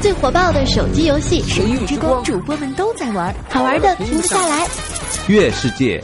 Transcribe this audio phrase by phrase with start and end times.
[0.00, 4.66] 最火爆的手机游戏，神域之光主播们都在玩，好玩的停不下来。
[5.26, 6.00] 月世界。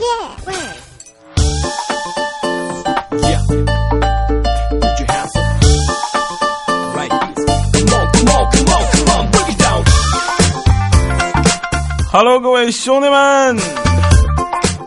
[12.11, 13.57] Hello，各位兄弟们，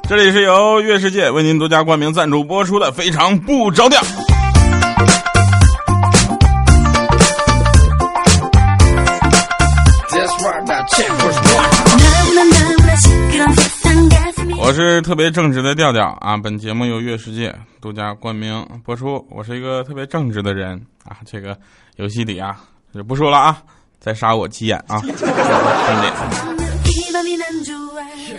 [0.09, 4.01] 这里是由月世界为您独家冠名赞助播出的《非常不着调》。
[14.69, 16.37] 我是特别正直的调调啊！
[16.37, 19.27] 本节目由月世界独家冠名播出。
[19.31, 21.17] 我是一个特别正直的人啊！
[21.25, 21.59] 这个
[21.97, 23.63] 游戏里啊，就不说了啊，
[23.99, 25.01] 再杀我急眼啊！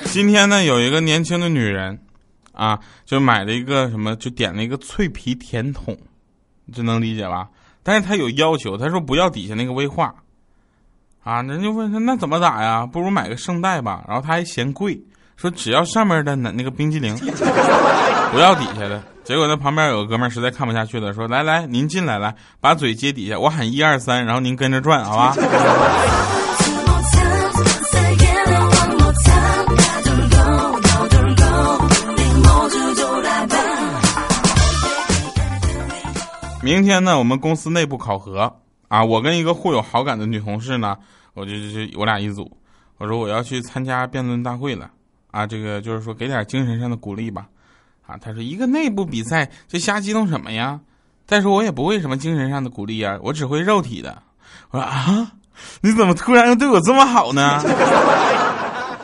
[0.05, 1.99] 今天呢，有一个年轻的女人
[2.51, 5.98] 啊，就买了一个什么，就点了一个脆皮甜筒，
[6.71, 7.49] 这能理解吧？
[7.81, 10.13] 但是她有要求，她说不要底下那个威化
[11.23, 11.41] 啊。
[11.41, 12.85] 人就问她那怎么打呀？
[12.85, 14.05] 不如买个圣代吧。
[14.07, 15.01] 然后她还嫌贵。
[15.40, 17.15] 说只要上面的那那个冰激凌，
[18.32, 19.01] 不要底下的。
[19.23, 25.34] 结果那旁边有个哥们儿实在看不下去了，说：“来来，您进来，来把嘴接底下，我喊一二三，然后您跟着转，好吧？”
[36.62, 38.54] 明天呢，我们公司内部考核
[38.90, 40.98] 啊，我跟一个互有好感的女同事呢，
[41.34, 42.51] 我就就我俩一组，
[42.98, 44.90] 我说我要去参加辩论大会了。
[45.32, 47.46] 啊，这个就是说给点精神上的鼓励吧，
[48.08, 50.80] 啊，他说一个内部比赛就瞎激动什么呀？
[51.27, 54.22] 再说我也不会什么精神上的鼓励啊，我只会肉体的。
[54.72, 55.32] 我说啊，
[55.82, 57.63] 你怎么突然又对我这么好呢？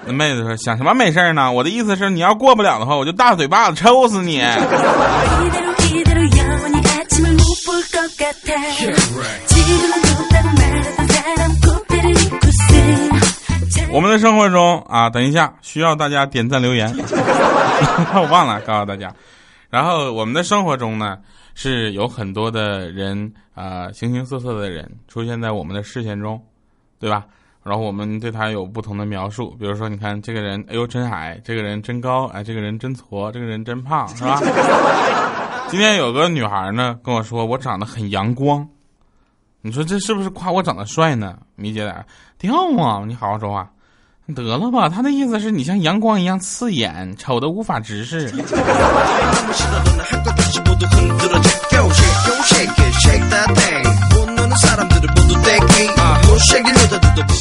[0.08, 1.52] 那妹子说想什么没事呢？
[1.52, 4.42] 我的意思是你要过不了的话，我就大嘴巴子抽死你。
[13.95, 16.93] 我们的生活中啊，等一下需要大家点赞留言，
[18.13, 19.09] 我忘了告诉大家。
[19.69, 21.17] 然后我们的生活中呢，
[21.53, 26.44] 是有很多的人啊，形形色色的人出现在我们的视线中，
[27.00, 27.23] 对吧？
[27.63, 34.41] 然后我们对他有不同的描述，比如说，你看这个人，哎呦真矮，这个人真高，哎，这个人真矬，这个人真胖，是吧？
[35.72, 38.67] 今天有个女孩呢跟我说，我长得很阳光，
[39.61, 41.38] 你说这是不是夸我长得帅呢？
[41.55, 42.05] 米姐俩，
[42.38, 43.72] 挺好啊，你好好说话。
[44.34, 48.31] 得了吧，他的意思是你像阳光一样刺眼，丑的无法直视。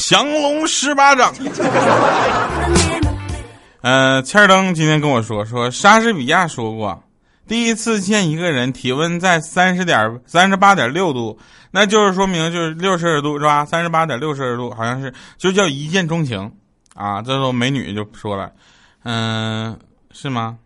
[0.09, 1.33] 降龙十八掌。
[3.81, 7.03] 呃，千儿登今天跟我说，说莎士比亚说过，
[7.49, 11.39] 第一次见一个人体温在三十点三十八点六度，
[11.71, 13.65] 那就是说明就是六摄氏度是吧？
[13.65, 16.53] 三十八点六摄氏度好像是就叫一见钟情。
[16.95, 18.51] 啊，这时候美女就说了，
[19.03, 19.79] 嗯，
[20.13, 20.57] 是吗？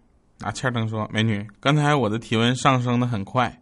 [0.40, 3.60] 啊，欠灯说，美女，刚才我的体温上升的很快。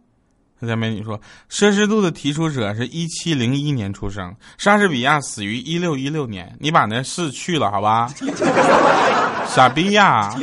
[0.59, 1.19] 那家美女说，
[1.49, 8.11] 摄氏度的提出者是一七零一年出生，莎士比亚死于一六一六年，你把那四去了，好吧？
[9.47, 10.35] 傻逼呀！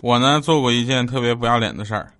[0.00, 2.12] 我呢做过一件特别不要脸的事儿，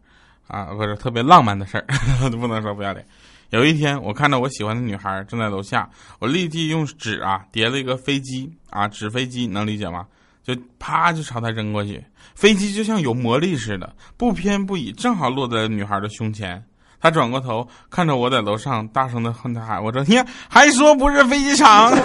[0.46, 1.84] 啊，不是特别浪漫的事儿，
[2.38, 3.04] 不能说不要脸。
[3.50, 5.88] 有一天，我看到我喜欢的女孩正在楼下，
[6.20, 10.06] 我立即用纸啊叠了一个飞机啊纸飞机，能理解吗？
[10.42, 12.02] 就啪就朝她扔过去，
[12.34, 16.62] 飞机就像有魔力似的，不偏不倚，正好落在女孩的胸前。
[17.00, 20.16] 她转过头看着我在楼上，大声的哼她喊：“我说你，
[20.48, 21.90] 还说不是飞机场。”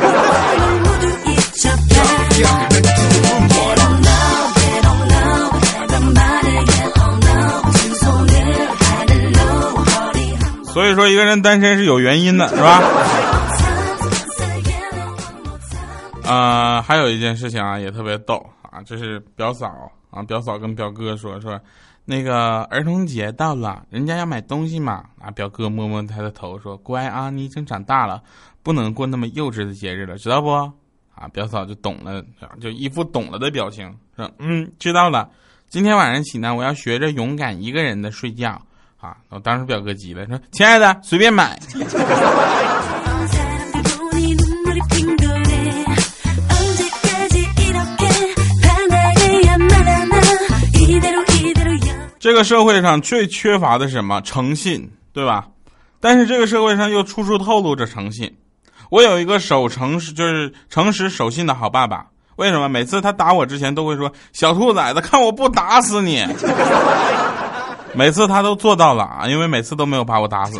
[10.96, 12.82] 以说，一个人单身是有原因的，是吧？
[16.26, 21.60] 啊，还有一件事情啊，也特别逗啊，这是表嫂啊，表嫂跟表哥说说，
[22.06, 25.04] 那个儿童节到了，人家要买东西嘛。
[25.22, 28.24] 啊，表哥摸摸他的头说，乖啊，你已经长大了，
[28.64, 30.50] 不能过那么幼稚的节日了，知道不？
[31.14, 32.24] 啊，表嫂就懂了，
[32.60, 35.30] 就一副懂了的表情，说嗯，知道了。
[35.68, 38.62] 今天晚上起呢，我要学着勇敢一个人的睡觉。
[39.06, 39.16] 啊！
[39.30, 41.60] 我当时表哥急了，说：“亲爱的，随便买。
[52.20, 54.20] ”这个社会上最缺乏的是什么？
[54.22, 55.46] 诚信，对吧？
[56.00, 58.36] 但是这个社会上又处处透露着诚信。
[58.90, 62.08] 我有一个守诚实，就是诚实守信的好爸爸。
[62.38, 62.68] 为什么？
[62.68, 66.26] 每次他打我之前都会说：“小兔崽子，看我不打死你。”
[67.98, 70.60] 每次他都做到了啊，因为每次都没有把我打死。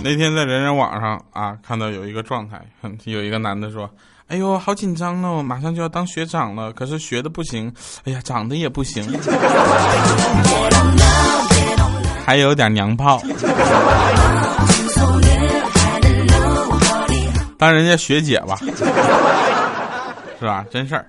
[0.00, 2.58] 那天在人人网上啊，看到有一个状态，
[3.04, 3.90] 有一个男的说
[4.28, 7.72] ：“哎呦，好紧张哦，马上就要当学长了，可是学的不行，
[8.04, 9.02] 哎呀，长得也不行，
[12.26, 13.20] 还有点娘炮。”
[17.58, 18.56] 当人家学姐吧，
[20.38, 20.64] 是吧？
[20.70, 21.06] 真事儿。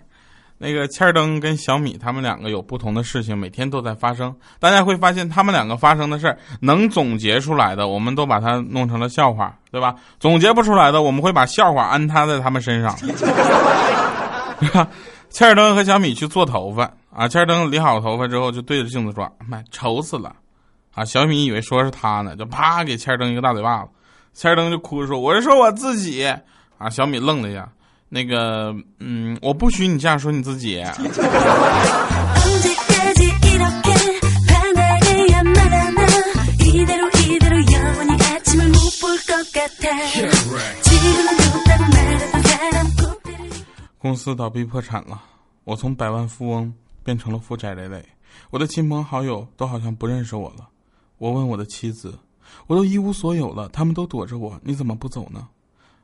[0.62, 4.36] 那个欠儿登跟小米他们两个有不同的事情，每天都在发生。
[4.60, 9.96] 大家会发现，他们两个发生的事儿能总结出来的，我们都把它弄成了笑话，对吧？
[10.20, 12.94] 总结不出来的，我们会把笑话安插在他们身上。
[15.30, 20.36] 欠儿登和小米去做头发啊，欠儿登理好头发之后，就对着镜子说：“妈，丑死了！”
[20.94, 23.90] 啊，小米以为说是他呢，就啪给欠儿登一个大嘴巴子。
[24.34, 26.26] 欠儿登就哭着说：“我是说我自己。”
[26.78, 27.70] 啊，小米愣了一下。
[28.12, 30.84] 那个，嗯，我不许你这样说你自己。
[44.00, 45.22] 公司倒闭破产了，
[45.64, 46.74] 我从百万富翁
[47.04, 48.04] 变成了负债累累，
[48.50, 50.68] 我的亲朋好友都好像不认识我了。
[51.20, 52.18] 我问我的妻子，
[52.66, 55.48] 我都一无所有了，他们都躲着我，你怎么不走呢？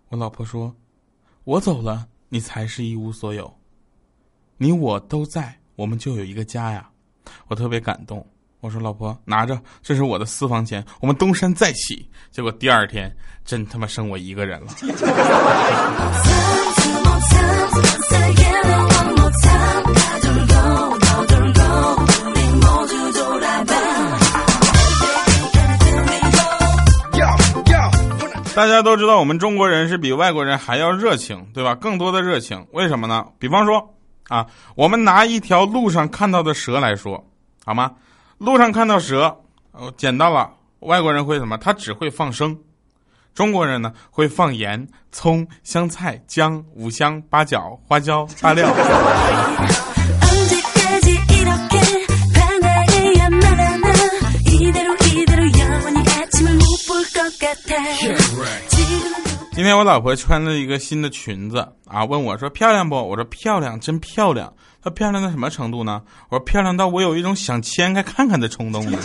[0.10, 0.72] 我老婆说。
[1.46, 3.54] 我走了，你才是一无所有。
[4.58, 6.90] 你我都在，我们就有一个家呀。
[7.48, 8.26] 我特别感动。
[8.62, 14.72] 我说：“老婆，拿着，这是我的私房钱，我们东山再起。”结果第二天，真他妈剩我一个人了。
[28.56, 31.75] 大家都知道，我们中国人是比外国人还要热情，对吧？
[31.75, 33.25] 更多的热情，为什么呢？
[33.38, 33.94] 比方说，
[34.30, 37.22] 啊，我们拿一条路上看到的蛇来说，
[37.66, 37.92] 好吗？
[38.38, 39.38] 路上看到蛇，
[39.74, 40.50] 哦，捡到了，
[40.80, 41.57] 外国人会什么？
[41.57, 42.57] 他只会放生，
[43.34, 48.74] 中国人呢会放盐、葱、香菜、姜、五香、八角、花椒、大料。
[59.54, 62.96] 今天我老婆穿了一个新的裙子啊，问我说漂亮不？
[62.96, 64.54] 我说漂亮，真漂亮。
[64.84, 66.02] 她漂亮到什么程度呢？
[66.30, 68.98] 我说漂亮到我有一种想掀开看看的冲动呢。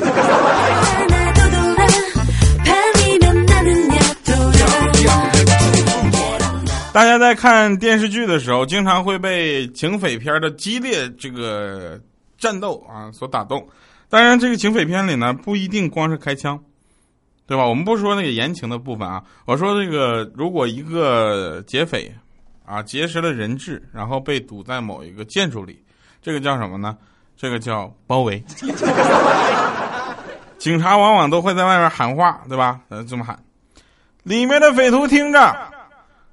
[6.92, 12.00] 大家在看电视剧的时候，经常会被警匪片的激烈这个
[12.36, 13.64] 战斗啊所打动。
[14.08, 16.60] 当然，这个警匪片里呢，不一定光是开枪。
[17.50, 17.66] 对吧？
[17.66, 22.14] 我们不说那个言情的部分啊，我说这个，如果一个劫匪，
[22.64, 25.82] 啊劫持了人质，然后被堵在某一个建筑里，
[26.22, 26.96] 这个叫什么呢？
[27.36, 28.40] 这个叫包围。
[30.58, 32.78] 警察往往都会在外面喊话，对吧？
[32.88, 33.36] 呃，这么喊，
[34.22, 35.56] 里面的匪徒听着，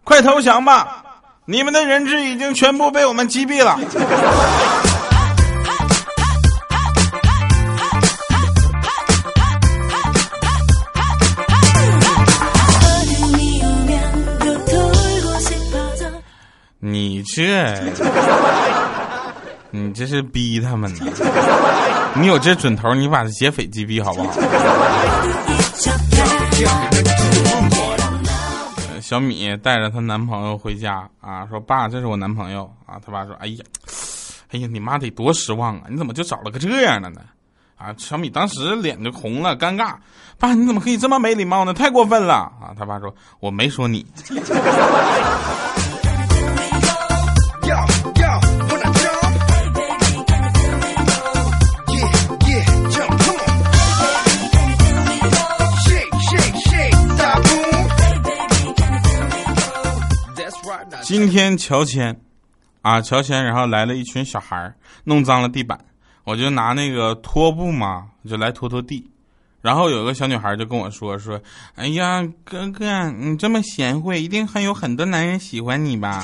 [0.03, 1.03] 快投降吧！
[1.46, 3.75] 你们的人质已经全部被我们击毙了。
[17.38, 17.94] 这，
[19.70, 21.06] 你这是逼他们呢？
[22.15, 24.32] 你有这准头，你把这劫匪击毙好不好？
[29.00, 32.98] 小米带着她男朋友回家啊，说爸，这是我男朋友啊。
[33.06, 33.63] 他爸说，哎呀，
[34.51, 35.84] 哎呀，你妈得多失望啊！
[35.89, 37.22] 你怎么就找了个这样的呢？
[37.77, 39.94] 啊，小米当时脸就红了，尴尬。
[40.39, 41.72] 爸，你怎么可以这么没礼貌呢？
[41.72, 42.74] 太过分了啊！
[42.75, 44.03] 他爸说，我没说你。
[61.18, 62.16] 今天乔迁，
[62.84, 65.76] 啊乔迁，然后来了一群小孩儿，弄脏了地板，
[66.24, 69.10] 我就拿那个拖布嘛，就来拖拖地。
[69.64, 71.42] 然后有个小女孩就跟我说说，
[71.74, 76.24] 哎呀哥哥，你这么贤惠，一定很有很多男人喜欢你吧？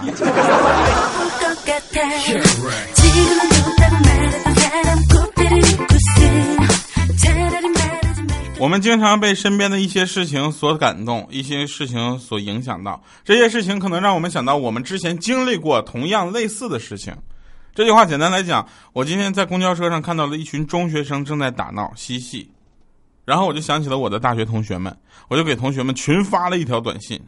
[8.60, 13.04] 我们经常被身边的一些事情所感动，一些事情所影响到。
[13.24, 17.14] 这些事情可能让我们想到我们之前经历过同样类似的事情。
[17.76, 22.50] 这句话简单来讲，我今天在公交车上看到了一群中学生正在打闹嬉戏，
[23.26, 24.96] 然后我就想起了我的大学同学们，
[25.28, 27.20] 我就给同学们群发了一条短信，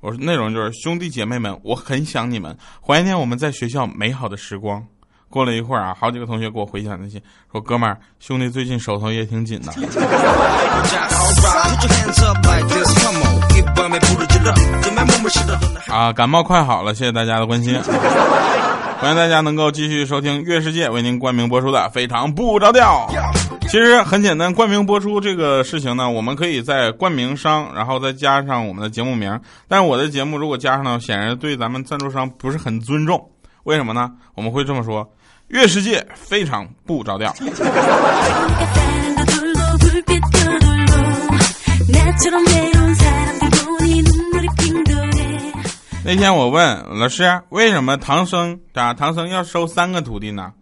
[0.00, 2.54] 我说内容就是兄弟姐妹们，我很想你们，
[2.86, 4.84] 怀念我们在学校美好的时光。
[5.32, 7.18] 过了一会儿啊，好几个同学给我回想那些，
[7.50, 9.72] 说哥们儿，兄弟最近手头也挺紧的。
[15.90, 17.80] 啊，感冒快好了，谢谢大家的关心。
[19.00, 23.08] 欢迎大家能够继续收听《月世界》为您冠名播出的《非常不着调》。
[23.62, 29.40] 其实很简单，冠名播出这个事情呢，我们可以在冠名商，然后再加上我们的节目名。
[29.66, 33.18] 但是我的节目如果加上呢，显然对咱们赞助商不是很尊重。
[33.64, 34.10] 为什么呢？
[34.34, 35.08] 我们会这么说。
[35.52, 37.30] 月世界非常不着调。
[46.04, 50.52] 那天我问老师，为什么唐僧啊唐僧要收三个徒弟呢？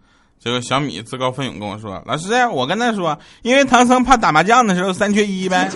[0.42, 5.70] 这个小米自告奋勇跟我说，老师，我跟他说，因为唐僧怕打麻将的时候三缺一呗。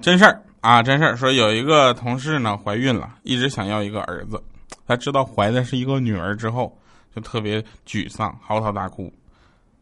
[0.00, 1.16] 真事儿啊，真事儿。
[1.16, 4.42] 说有一个同事呢怀孕了，一直想要一个儿子，
[4.86, 6.76] 她知道怀的是一个女儿之后，
[7.14, 9.12] 就特别沮丧，嚎啕大哭。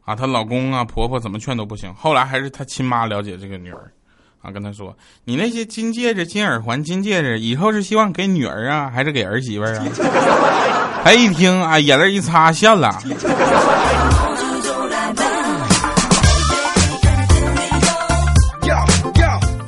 [0.04, 1.92] 啊，她老公啊婆婆怎么劝都不行。
[1.94, 3.90] 后来还是她亲妈了解这个女儿，
[4.40, 9.84] 啊，跟她说：“你那些金戒指、金耳环、金戒指，以后是希望给女儿啊，还是给儿媳妇啊？”
[11.02, 12.90] 她一听啊，眼泪一擦，笑了。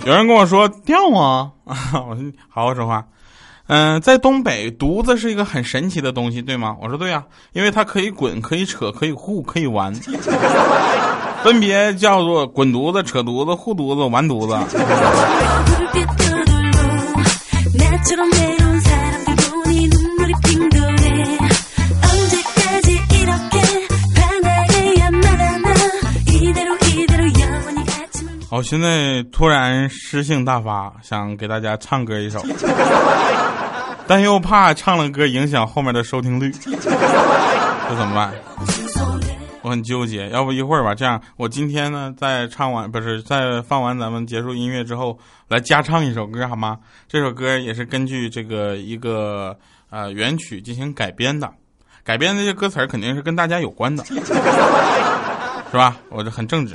[0.08, 1.50] 有人跟我说掉啊，
[2.08, 3.04] 我说好好说话。
[3.66, 6.74] 嗯，在东北，犊子是一个很神奇的东西，对吗？
[6.80, 7.22] 我说对呀，
[7.52, 9.92] 因为它可以滚，可以扯，可以护，可以玩，
[11.44, 14.56] 分别叫做滚犊子、扯犊子、护犊子、玩犊子。
[28.50, 32.42] 我现在突然诗性大发，想给大家唱歌一首，
[34.08, 38.32] 但又怕唱了歌影响后面的收听率，这怎么办？
[39.60, 40.30] 我很纠结。
[40.30, 46.78] 要不一会儿吧，这样我今天呢，在唱完不是在放完咱们结束音乐之后，来加唱一首歌好吗？
[47.06, 49.54] 这首歌也是根据这个一个
[49.90, 51.52] 呃原曲进行改编的，
[52.02, 55.98] 改编的这些歌词肯定是跟大家有关的，是吧？
[56.08, 56.74] 我这很正直。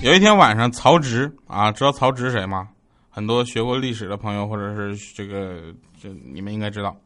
[0.00, 2.68] 有一天晚上，曹植啊，知道曹植谁吗？
[3.10, 6.96] 很多学过历史的朋友，或者是这个，这你们应该知道，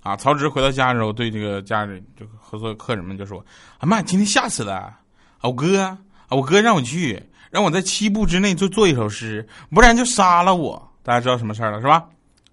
[0.00, 3.44] 啊，曹植回到家之后，对这个家人，就和所有客人们就说
[3.78, 4.74] ：“啊妈，今天吓死了！
[4.74, 4.96] 啊，
[5.42, 5.98] 我哥，啊，
[6.30, 10.80] 我哥让我去，让我在七步之内就做一首诗，不然就杀了我。
[11.02, 12.06] 大家知道什么事儿了是吧？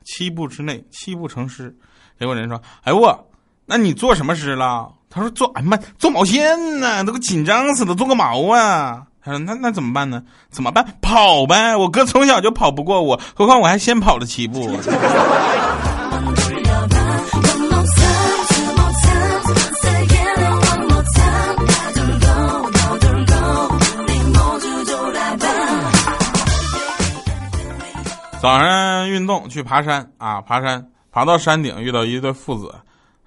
[0.04, 1.74] 七步之内，七步成诗。
[2.20, 3.30] 结果人说：哎我，
[3.68, 4.92] 那你做什么诗了？
[5.08, 7.04] 他说做，哎妈，做毛线呢？
[7.04, 10.22] 都给紧张死了，做个毛啊！”他说：“那那怎么办呢？
[10.50, 10.86] 怎么办？
[11.02, 11.74] 跑呗！
[11.78, 14.70] 我哥从小就跑不过我，何况我还先跑了七步。”
[28.42, 32.76] 早上运动去爬山啊，爬山爬到山顶遇到一对父子，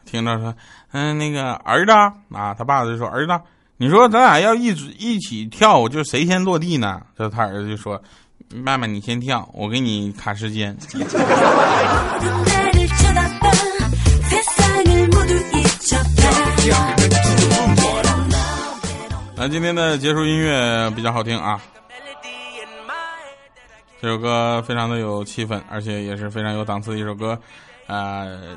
[0.04, 0.54] 听着说
[0.92, 3.32] ：“嗯，那个儿子啊，他爸就说儿子。”
[3.78, 6.98] 你说咱俩要一直一起跳，就谁先落地呢？
[7.14, 8.02] 这他儿子就说
[8.48, 10.74] ：“妈妈，你先跳，我给你卡时间。
[19.36, 21.60] ”那今天的结束音乐比较好听啊，
[24.00, 27.38] 这首歌非常的有气氛，而且也是非常有档次的一首歌，
[27.88, 28.56] 呃。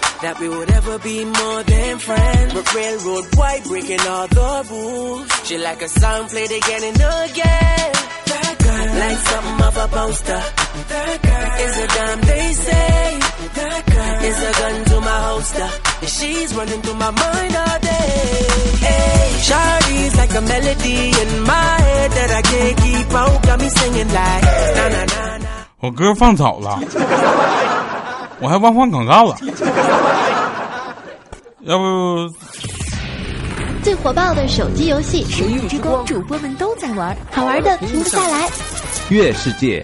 [0.22, 2.54] that we would ever be more than friends.
[2.54, 5.28] But railroad white breaking all the rules.
[5.44, 7.92] She like a song played again and again.
[9.02, 10.42] Like something off a poster.
[11.64, 13.18] Is a dime they say.
[14.28, 15.68] Is a gun to my holster.
[16.02, 18.46] And she's running through my mind all day.
[18.86, 23.42] Hey, Shawty's like a melody in my head that I can't keep out.
[23.46, 24.44] Got me singing like
[24.76, 25.46] na na na na.
[25.80, 26.80] 我歌放早了，
[28.40, 29.36] 我还忘放广告了。
[31.63, 32.29] 要不
[33.83, 38.47] 最火爆的手机游戏，神域之光主播们都在玩，好玩的停不下来。
[39.09, 39.83] 月世界，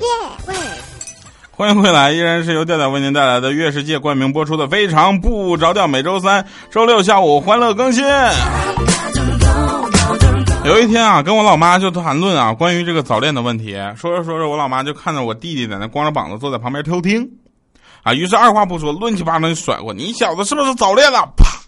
[1.51, 8.05] 欢迎回来，依然是由调调为您带来的《月世界》冠名播出的《非常不着调》，每周三、周六下午欢乐更新。
[10.63, 17.27] 有一天啊，跟我老妈就谈论啊关于这个早恋的问题，说着说着，我老妈就看着我弟弟在那光着膀子坐在旁边偷听，
[18.07, 19.93] 啊，于是二话不说，乱七八糟就甩过。
[19.93, 21.29] 你小子是不是早恋了？
[21.35, 21.59] 啪！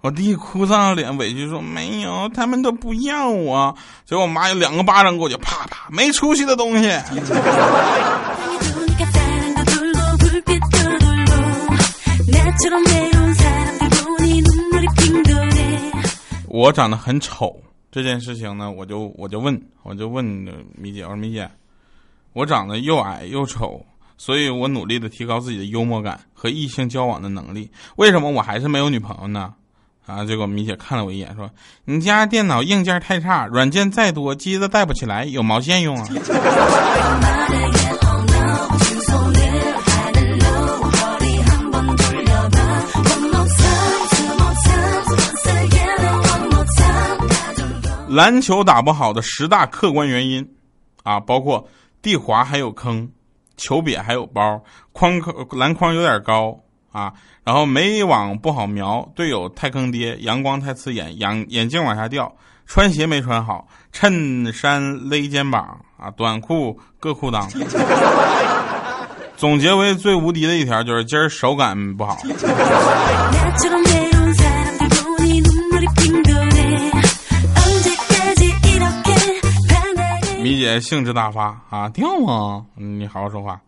[0.00, 3.76] 我弟哭丧着脸，委屈说没有，他们都不要我。
[4.04, 6.88] 结果我妈有两个巴掌过去，啪啪，没出息的东西。
[16.46, 20.24] 我长得很丑这件事情呢，我就我就问，我就问
[20.76, 21.50] 米姐，我说米姐，
[22.34, 23.84] 我长得又矮又丑，
[24.20, 29.54] 所以我努力的提高自己的幽默感和异性交往的能力，为什么我还是没有女朋友呢？
[30.04, 30.22] 啊！
[30.26, 31.50] 结果米姐看了我一眼，说
[31.86, 36.06] ：“你家电脑硬件太差，软件再多，机子带不起来，有毛线用啊？”
[48.10, 50.46] 篮球打不好的十大客观原因，
[51.04, 51.66] 啊，包括
[52.02, 53.08] 地滑还有坑，
[53.60, 54.62] 球瘪还有包，
[54.92, 56.58] 框框篮筐有点高
[56.90, 57.12] 啊，
[57.44, 62.34] 然后没网不好瞄，队友太坑爹，阳光太刺眼，眼眼镜往下掉，
[62.66, 67.46] 穿鞋没穿好，衬衫勒肩膀啊，短裤硌裤裆。
[69.36, 72.16] 总结为最无敌的一条就是今儿手感不好。
[80.42, 82.64] 米姐兴致大发啊，掉啊！
[82.74, 83.60] 你好好说话。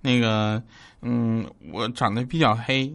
[0.00, 0.60] 那个，
[1.02, 2.92] 嗯，我长得比较黑，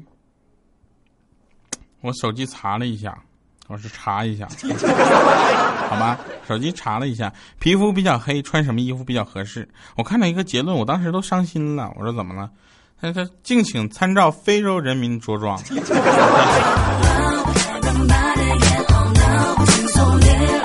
[2.02, 3.18] 我手机查了一下，
[3.68, 4.48] 我是查一下，
[5.90, 6.20] 好吧？
[6.48, 9.68] 手机查了一下，皮肤比较黑，穿什么衣服比较合适？
[9.96, 11.92] 我看到一个结论，我当时都伤心了。
[11.98, 12.50] 我说怎么了？
[13.00, 15.60] 他说敬请参照非洲人民着装。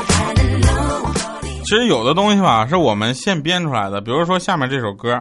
[1.67, 5.21] 其实有的东西吧，是我们现编出来的，比如说下面这首歌，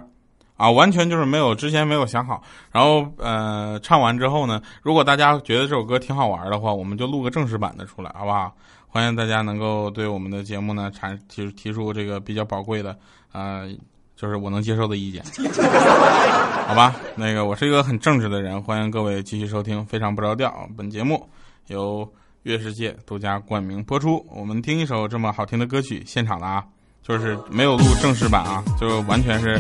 [0.58, 2.40] 啊，完全就是没有之前没有想好，
[2.72, 8.54] 然后呃，唱完之后呢，如果大家觉得这首歌挺好玩的话，我们就录个正式版的出来，好不好？
[8.88, 12.96] 欢迎大家能够对我们的节目呢产提提出这个比较宝贵的，
[13.32, 13.68] 呃，
[14.16, 15.24] 就是我能接受的意见，
[16.68, 16.96] 好吧？
[17.16, 20.54] 那个我是一个很正直的人，欢迎各位继续收听，非常不着调。
[20.78, 21.28] 本节目
[21.70, 22.08] 由
[22.46, 24.24] 乐世界独家冠名播出。
[24.30, 26.64] 我们听一首这么好听的歌曲，现场的啊，
[27.02, 29.60] 就是没有录正式版啊，就完全是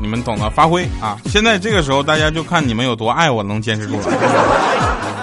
[0.00, 1.20] 你们懂得发挥啊。
[1.26, 5.21] 现在这个时候，大家就看你们有多爱我，能坚持住了。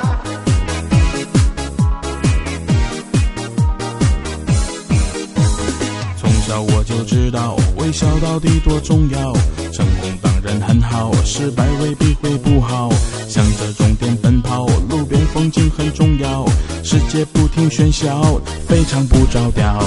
[6.50, 9.32] 从小我就知道微笑到底多重要，
[9.72, 12.90] 成功当然很好，失败未必会不好。
[13.28, 16.44] 向着终点奔跑，路边风景很重要，
[16.84, 19.80] 世界不停喧嚣，非常不着调。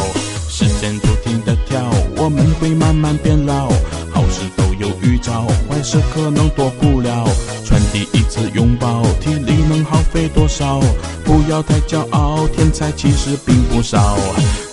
[0.49, 1.83] 时间不停的跳，
[2.17, 3.69] 我们会慢慢变老。
[4.13, 7.27] 好事都有预兆，坏事可能躲不了。
[7.93, 10.81] 第一次拥抱，体力能耗费多少？
[11.25, 14.17] 不要太骄傲，天才其实并不少。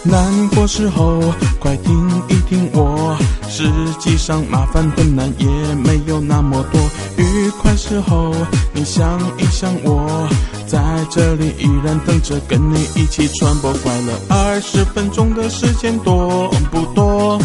[0.04, 1.22] 难过时候，
[1.60, 3.18] 快听一听我。
[3.50, 6.80] 实际上麻烦困难也没有那么多。
[7.18, 8.34] 愉快时候，
[8.74, 10.28] 你想一想我，
[10.66, 10.80] 在
[11.12, 14.14] 这里依然等着跟你一起传播快乐。
[14.30, 17.38] 二十分钟的时间多不多？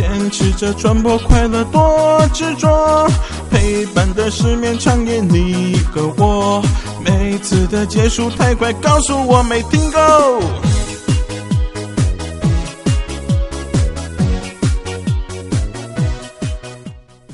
[0.00, 3.06] 坚持着传播快乐多执着，
[3.50, 6.62] 陪伴的失眠长夜你和我。
[7.04, 10.00] 每次的结束太快，告诉我没听够。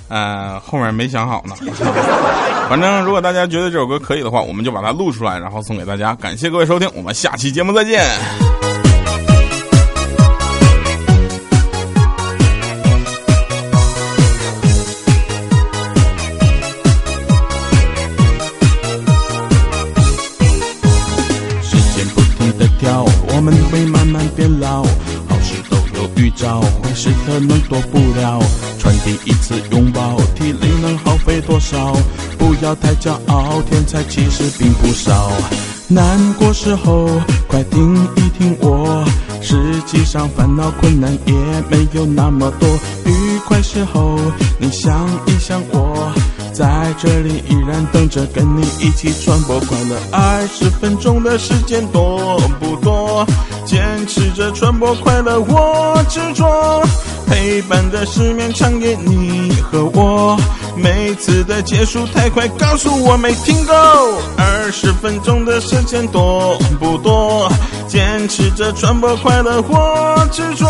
[0.09, 1.55] 呃，后面没想好呢。
[2.68, 6.16] 反正如果大家觉得这首歌可以的话，我们就把它录出来，然后送给大家。
[6.16, 8.05] 感谢各位收听，我们下期节目再见。
[27.06, 28.40] 找，会时可能躲不了。
[28.78, 31.96] 传递一次拥抱，体力能耗费多少？
[32.38, 35.30] 不要太骄傲，天才其实并不少。
[35.88, 37.08] 难过时候，
[37.46, 39.04] 快听一听我。
[39.40, 41.34] 实际上烦恼困难也
[41.70, 42.68] 没有那么多。
[43.04, 44.18] 愉快时候，
[44.58, 46.12] 你想一想我。
[46.52, 49.96] 在这里依然等着跟你一起传播快乐。
[50.10, 53.26] 二十分钟的时间多不多？
[53.66, 56.83] 坚持着传播快乐，我执着。
[57.26, 60.38] 陪伴的失眠长夜，你和我。
[60.76, 63.74] 每次的结束太快，告诉我没听够。
[64.37, 67.50] 二十分钟的时间多不多？
[67.88, 70.66] 坚持着传播快乐，我执着。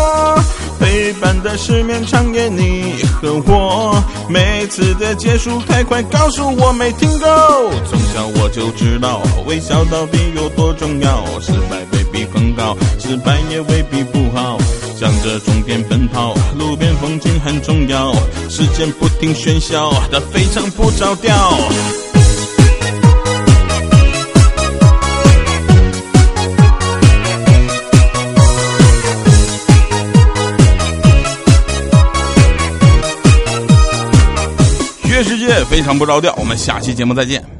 [0.79, 4.01] 陪伴的失眠长夜，你和我。
[4.27, 7.27] 每次的结束太快，告诉我没听够。
[7.87, 11.23] 从小我就知道，微笑到底有多重要。
[11.39, 12.03] 失败未
[12.99, 14.57] 失败也未必不好。
[14.95, 18.11] 向着终点奔跑，路边风景很重要。
[18.49, 21.33] 时间不停喧嚣，它非常不着调。
[35.03, 37.56] 乐世界非常不着调，我们下期节目再见。